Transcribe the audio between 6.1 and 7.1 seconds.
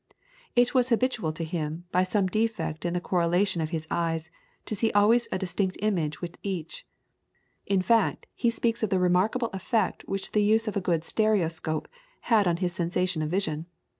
with each;